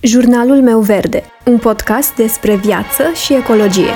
[0.00, 3.90] Jurnalul meu verde, un podcast despre viață și ecologie.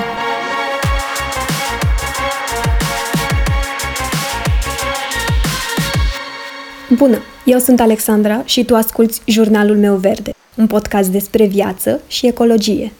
[6.89, 12.27] Bună, eu sunt Alexandra și tu asculți Jurnalul meu verde, un podcast despre viață și
[12.27, 12.91] ecologie.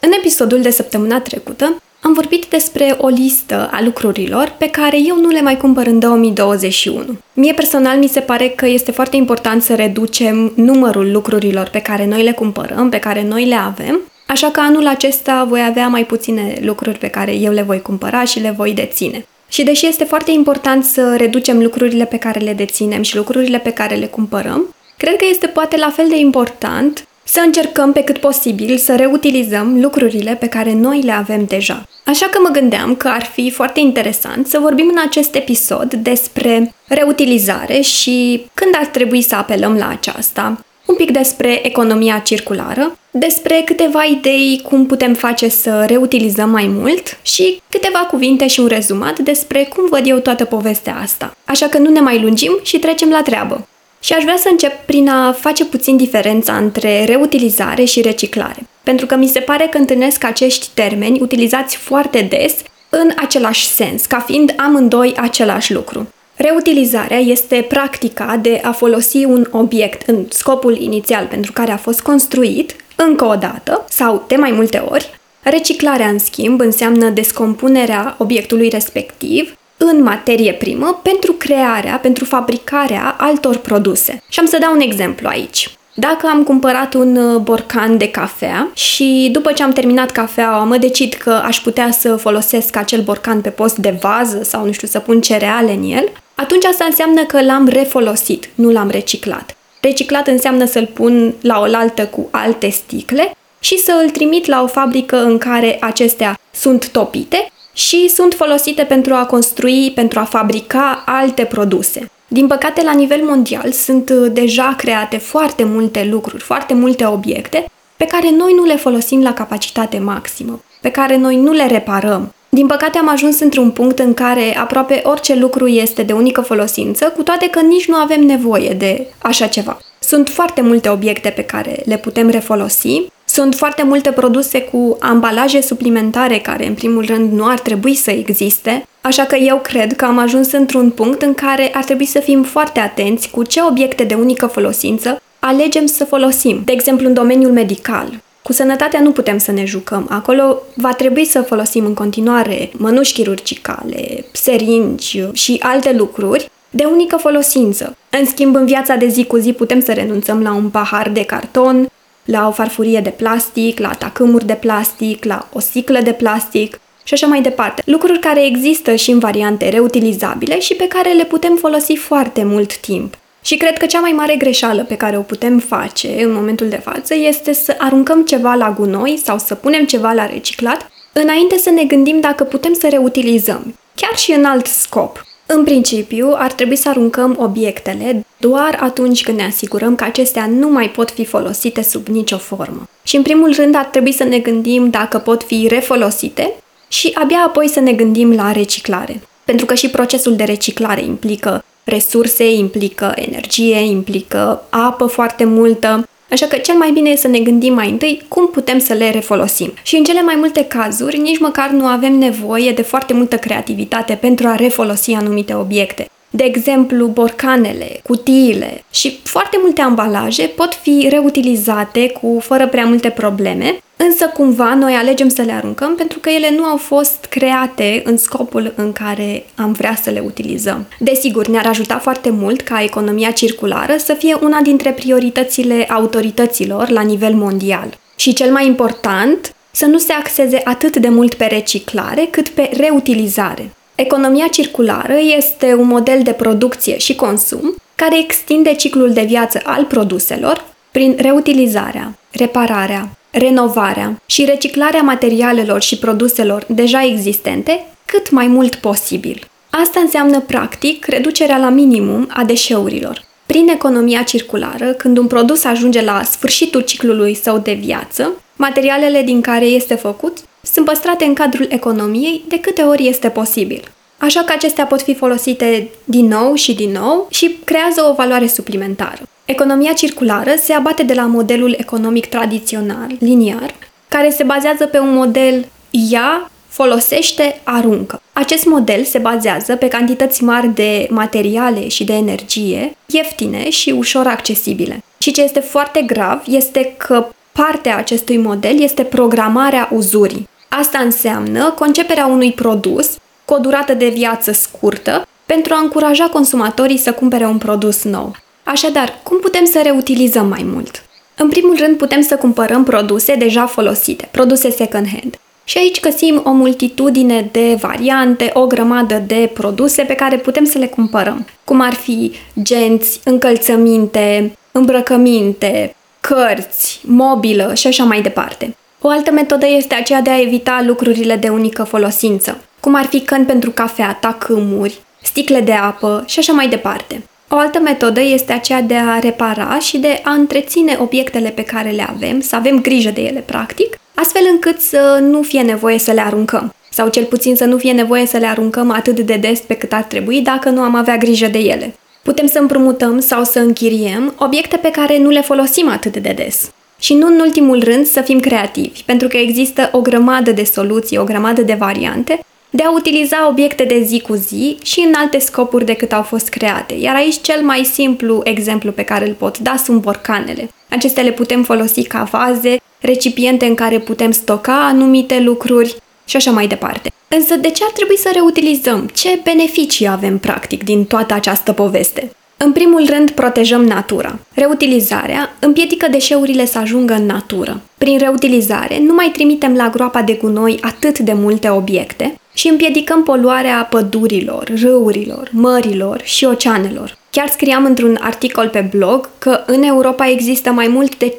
[0.00, 5.20] În episodul de săptămâna trecută am vorbit despre o listă a lucrurilor pe care eu
[5.20, 7.04] nu le mai cumpăr în 2021.
[7.32, 12.06] Mie personal mi se pare că este foarte important să reducem numărul lucrurilor pe care
[12.06, 16.04] noi le cumpărăm, pe care noi le avem, așa că anul acesta voi avea mai
[16.04, 19.26] puține lucruri pe care eu le voi cumpăra și le voi deține.
[19.48, 23.70] Și deși este foarte important să reducem lucrurile pe care le deținem și lucrurile pe
[23.70, 28.18] care le cumpărăm, cred că este poate la fel de important să încercăm pe cât
[28.18, 31.88] posibil să reutilizăm lucrurile pe care noi le avem deja.
[32.04, 36.74] Așa că mă gândeam că ar fi foarte interesant să vorbim în acest episod despre
[36.86, 43.62] reutilizare și când ar trebui să apelăm la aceasta, un pic despre economia circulară, despre
[43.64, 49.18] câteva idei cum putem face să reutilizăm mai mult și câteva cuvinte și un rezumat
[49.18, 51.36] despre cum văd eu toată povestea asta.
[51.44, 53.68] Așa că nu ne mai lungim și trecem la treabă.
[54.04, 58.66] Și aș vrea să încep prin a face puțin diferența între reutilizare și reciclare.
[58.82, 62.54] Pentru că mi se pare că întâlnesc acești termeni utilizați foarte des
[62.88, 66.08] în același sens, ca fiind amândoi același lucru.
[66.36, 72.00] Reutilizarea este practica de a folosi un obiect în scopul inițial pentru care a fost
[72.00, 75.20] construit, încă o dată sau de mai multe ori.
[75.42, 83.56] Reciclarea, în schimb, înseamnă descompunerea obiectului respectiv în materie primă pentru crearea, pentru fabricarea altor
[83.56, 84.22] produse.
[84.28, 85.70] Și am să dau un exemplu aici.
[85.94, 90.76] Dacă am cumpărat un uh, borcan de cafea și după ce am terminat cafeaua mă
[90.76, 94.88] decid că aș putea să folosesc acel borcan pe post de vază sau, nu știu,
[94.88, 99.56] să pun cereale în el, atunci asta înseamnă că l-am refolosit, nu l-am reciclat.
[99.80, 104.66] Reciclat înseamnă să-l pun la oaltă cu alte sticle și să îl trimit la o
[104.66, 111.02] fabrică în care acestea sunt topite și sunt folosite pentru a construi, pentru a fabrica
[111.06, 112.10] alte produse.
[112.28, 117.64] Din păcate, la nivel mondial sunt uh, deja create foarte multe lucruri, foarte multe obiecte
[117.96, 122.34] pe care noi nu le folosim la capacitate maximă, pe care noi nu le reparăm.
[122.48, 127.12] Din păcate am ajuns într-un punct în care aproape orice lucru este de unică folosință,
[127.16, 129.78] cu toate că nici nu avem nevoie de așa ceva.
[129.98, 135.60] Sunt foarte multe obiecte pe care le putem refolosi sunt foarte multe produse cu ambalaje
[135.60, 140.04] suplimentare care, în primul rând, nu ar trebui să existe, așa că eu cred că
[140.04, 144.04] am ajuns într-un punct în care ar trebui să fim foarte atenți cu ce obiecte
[144.04, 146.62] de unică folosință alegem să folosim.
[146.64, 148.22] De exemplu, în domeniul medical.
[148.42, 150.06] Cu sănătatea nu putem să ne jucăm.
[150.10, 157.16] Acolo va trebui să folosim în continuare mănuși chirurgicale, seringi și alte lucruri de unică
[157.16, 157.96] folosință.
[158.20, 161.24] În schimb, în viața de zi cu zi putem să renunțăm la un pahar de
[161.24, 161.88] carton,
[162.24, 167.14] la o farfurie de plastic, la tacâmuri de plastic, la o sticlă de plastic și
[167.14, 167.82] așa mai departe.
[167.86, 172.76] Lucruri care există și în variante reutilizabile și pe care le putem folosi foarte mult
[172.76, 173.14] timp.
[173.42, 176.80] Și cred că cea mai mare greșeală pe care o putem face în momentul de
[176.84, 181.70] față este să aruncăm ceva la gunoi sau să punem ceva la reciclat înainte să
[181.70, 185.24] ne gândim dacă putem să reutilizăm, chiar și în alt scop.
[185.46, 190.68] În principiu, ar trebui să aruncăm obiectele doar atunci când ne asigurăm că acestea nu
[190.68, 192.88] mai pot fi folosite sub nicio formă.
[193.02, 196.52] Și în primul rând ar trebui să ne gândim dacă pot fi refolosite
[196.88, 199.20] și abia apoi să ne gândim la reciclare.
[199.44, 206.46] Pentru că și procesul de reciclare implică resurse, implică energie, implică apă foarte multă, Așa
[206.46, 209.72] că cel mai bine e să ne gândim mai întâi cum putem să le refolosim.
[209.82, 214.14] Și în cele mai multe cazuri, nici măcar nu avem nevoie de foarte multă creativitate
[214.14, 216.08] pentru a refolosi anumite obiecte.
[216.30, 223.10] De exemplu, borcanele, cutiile și foarte multe ambalaje pot fi reutilizate cu fără prea multe
[223.10, 228.02] probleme, însă cumva noi alegem să le aruncăm pentru că ele nu au fost create
[228.04, 230.86] în scopul în care am vrea să le utilizăm.
[230.98, 237.00] Desigur, ne-ar ajuta foarte mult ca economia circulară să fie una dintre prioritățile autorităților la
[237.00, 237.98] nivel mondial.
[238.16, 242.70] Și cel mai important, să nu se axeze atât de mult pe reciclare cât pe
[242.76, 243.70] reutilizare.
[243.94, 249.84] Economia circulară este un model de producție și consum care extinde ciclul de viață al
[249.84, 258.74] produselor prin reutilizarea, repararea, renovarea și reciclarea materialelor și produselor deja existente cât mai mult
[258.74, 259.48] posibil.
[259.70, 263.24] Asta înseamnă, practic, reducerea la minimum a deșeurilor.
[263.46, 269.40] Prin economia circulară, când un produs ajunge la sfârșitul ciclului său de viață, materialele din
[269.40, 273.82] care este făcut sunt păstrate în cadrul economiei de câte ori este posibil.
[274.24, 278.46] Așa că acestea pot fi folosite din nou și din nou și creează o valoare
[278.46, 279.22] suplimentară.
[279.44, 283.74] Economia circulară se abate de la modelul economic tradițional, liniar,
[284.08, 288.22] care se bazează pe un model ia, folosește, aruncă.
[288.32, 294.26] Acest model se bazează pe cantități mari de materiale și de energie, ieftine și ușor
[294.26, 295.02] accesibile.
[295.18, 300.48] Și ce este foarte grav este că partea acestui model este programarea uzurii.
[300.68, 306.98] Asta înseamnă conceperea unui produs cu o durată de viață scurtă pentru a încuraja consumatorii
[306.98, 308.36] să cumpere un produs nou.
[308.64, 311.02] Așadar, cum putem să reutilizăm mai mult?
[311.36, 315.38] În primul rând, putem să cumpărăm produse deja folosite, produse second-hand.
[315.64, 320.78] Și aici găsim o multitudine de variante, o grămadă de produse pe care putem să
[320.78, 322.32] le cumpărăm, cum ar fi
[322.62, 328.76] genți, încălțăminte, îmbrăcăminte, cărți, mobilă și așa mai departe.
[329.00, 333.20] O altă metodă este aceea de a evita lucrurile de unică folosință, cum ar fi
[333.20, 337.22] căni pentru cafea, tacâmuri, sticle de apă și așa mai departe.
[337.48, 341.90] O altă metodă este aceea de a repara și de a întreține obiectele pe care
[341.90, 346.12] le avem, să avem grijă de ele, practic, astfel încât să nu fie nevoie să
[346.12, 349.60] le aruncăm sau cel puțin să nu fie nevoie să le aruncăm atât de des
[349.60, 351.94] pe cât ar trebui dacă nu am avea grijă de ele.
[352.22, 356.70] Putem să împrumutăm sau să închiriem obiecte pe care nu le folosim atât de des.
[356.98, 361.18] Și nu în ultimul rând să fim creativi, pentru că există o grămadă de soluții,
[361.18, 362.44] o grămadă de variante
[362.76, 366.48] de a utiliza obiecte de zi cu zi și în alte scopuri decât au fost
[366.48, 366.94] create.
[366.94, 370.70] Iar aici cel mai simplu exemplu pe care îl pot da sunt borcanele.
[370.88, 376.50] Acestea le putem folosi ca vaze, recipiente în care putem stoca anumite lucruri și așa
[376.50, 377.12] mai departe.
[377.28, 379.10] Însă de ce ar trebui să reutilizăm?
[379.14, 382.30] Ce beneficii avem practic din toată această poveste?
[382.56, 384.38] În primul rând, protejăm natura.
[384.54, 387.80] Reutilizarea împiedică deșeurile să ajungă în natură.
[387.98, 393.22] Prin reutilizare, nu mai trimitem la groapa de gunoi atât de multe obiecte și împiedicăm
[393.22, 397.16] poluarea pădurilor, râurilor, mărilor și oceanelor.
[397.30, 401.34] Chiar scriam într-un articol pe blog că în Europa există mai mult de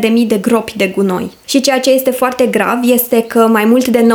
[0.00, 1.30] 500.000 de gropi de gunoi.
[1.44, 4.06] Și ceea ce este foarte grav este că mai mult de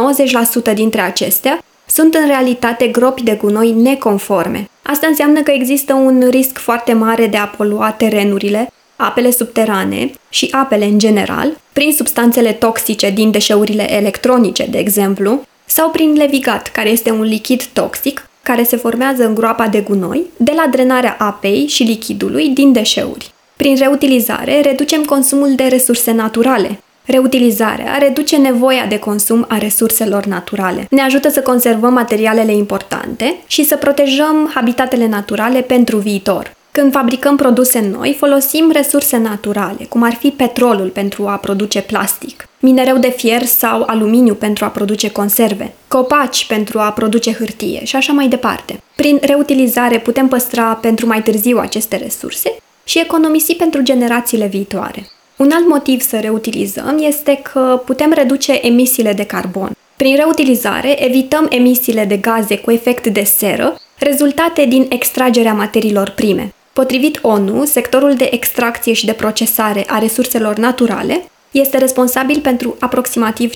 [0.71, 4.69] 90% dintre acestea sunt în realitate gropi de gunoi neconforme.
[4.91, 10.47] Asta înseamnă că există un risc foarte mare de a polua terenurile, apele subterane și
[10.51, 16.89] apele în general, prin substanțele toxice din deșeurile electronice, de exemplu, sau prin levigat, care
[16.89, 21.67] este un lichid toxic care se formează în groapa de gunoi de la drenarea apei
[21.67, 23.31] și lichidului din deșeuri.
[23.55, 26.79] Prin reutilizare, reducem consumul de resurse naturale,
[27.11, 30.87] Reutilizarea reduce nevoia de consum a resurselor naturale.
[30.89, 36.55] Ne ajută să conservăm materialele importante și să protejăm habitatele naturale pentru viitor.
[36.71, 42.47] Când fabricăm produse noi, folosim resurse naturale, cum ar fi petrolul pentru a produce plastic,
[42.59, 47.95] minereu de fier sau aluminiu pentru a produce conserve, copaci pentru a produce hârtie și
[47.95, 48.81] așa mai departe.
[48.95, 55.09] Prin reutilizare putem păstra pentru mai târziu aceste resurse și economisi pentru generațiile viitoare.
[55.39, 59.71] Un alt motiv să reutilizăm este că putem reduce emisiile de carbon.
[59.95, 66.53] Prin reutilizare evităm emisiile de gaze cu efect de seră rezultate din extragerea materiilor prime.
[66.73, 73.53] Potrivit ONU, sectorul de extracție și de procesare a resurselor naturale este responsabil pentru aproximativ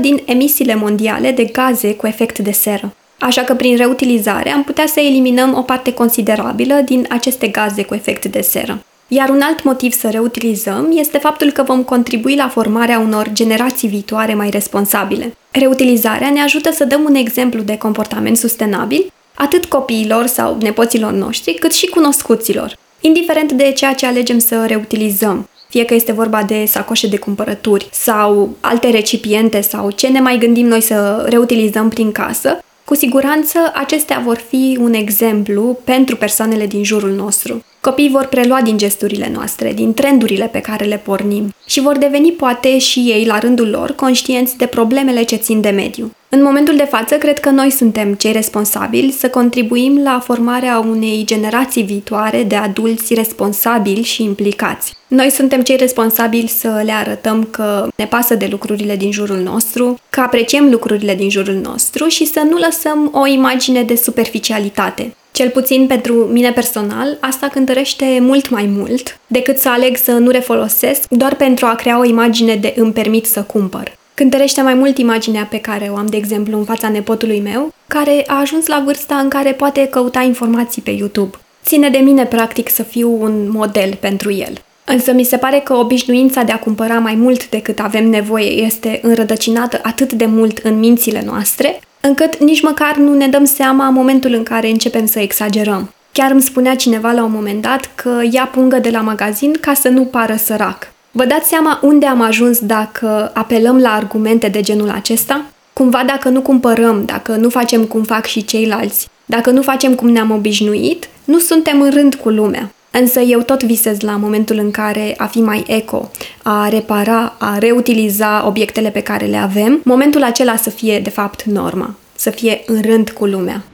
[0.00, 2.94] din emisiile mondiale de gaze cu efect de seră.
[3.18, 7.94] Așa că prin reutilizare am putea să eliminăm o parte considerabilă din aceste gaze cu
[7.94, 8.82] efect de seră.
[9.10, 13.88] Iar un alt motiv să reutilizăm este faptul că vom contribui la formarea unor generații
[13.88, 15.36] viitoare mai responsabile.
[15.50, 21.54] Reutilizarea ne ajută să dăm un exemplu de comportament sustenabil atât copiilor sau nepoților noștri,
[21.54, 26.64] cât și cunoscuților, indiferent de ceea ce alegem să reutilizăm, fie că este vorba de
[26.66, 32.12] sacoșe de cumpărături sau alte recipiente sau ce ne mai gândim noi să reutilizăm prin
[32.12, 37.64] casă, cu siguranță acestea vor fi un exemplu pentru persoanele din jurul nostru.
[37.88, 42.32] Copiii vor prelua din gesturile noastre, din trendurile pe care le pornim și vor deveni
[42.32, 46.12] poate și ei, la rândul lor, conștienți de problemele ce țin de mediu.
[46.28, 51.22] În momentul de față, cred că noi suntem cei responsabili să contribuim la formarea unei
[51.24, 54.96] generații viitoare de adulți responsabili și implicați.
[55.06, 59.98] Noi suntem cei responsabili să le arătăm că ne pasă de lucrurile din jurul nostru,
[60.10, 65.14] că apreciem lucrurile din jurul nostru și să nu lăsăm o imagine de superficialitate.
[65.38, 70.30] Cel puțin pentru mine personal, asta cântărește mult mai mult decât să aleg să nu
[70.30, 73.96] refolosesc doar pentru a crea o imagine de îmi permit să cumpăr.
[74.14, 78.24] Cântărește mai mult imaginea pe care o am, de exemplu, în fața nepotului meu, care
[78.26, 81.36] a ajuns la vârsta în care poate căuta informații pe YouTube.
[81.64, 84.52] Ține de mine, practic, să fiu un model pentru el.
[84.84, 88.98] Însă mi se pare că obișnuința de a cumpăra mai mult decât avem nevoie este
[89.02, 93.94] înrădăcinată atât de mult în mințile noastre, încât nici măcar nu ne dăm seama în
[93.94, 95.92] momentul în care începem să exagerăm.
[96.12, 99.74] Chiar îmi spunea cineva la un moment dat că ia pungă de la magazin ca
[99.74, 100.92] să nu pară sărac.
[101.10, 105.44] Vă dați seama unde am ajuns dacă apelăm la argumente de genul acesta?
[105.72, 110.08] Cumva dacă nu cumpărăm, dacă nu facem cum fac și ceilalți, dacă nu facem cum
[110.08, 112.72] ne-am obișnuit, nu suntem în rând cu lumea.
[113.00, 116.10] Însă eu tot visez la momentul în care a fi mai eco,
[116.42, 121.42] a repara, a reutiliza obiectele pe care le avem, momentul acela să fie de fapt
[121.42, 123.64] norma, să fie în rând cu lumea.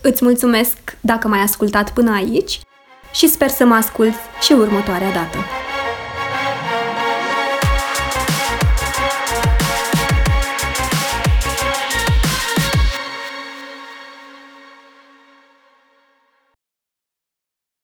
[0.00, 2.60] Îți mulțumesc dacă m-ai ascultat până aici
[3.14, 5.38] și sper să mă asculți și următoarea dată.